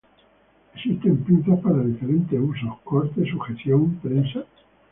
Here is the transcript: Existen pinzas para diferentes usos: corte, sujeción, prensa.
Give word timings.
Existen 0.73 1.23
pinzas 1.23 1.59
para 1.59 1.83
diferentes 1.83 2.39
usos: 2.41 2.71
corte, 2.83 3.23
sujeción, 3.29 3.99
prensa. 4.01 4.43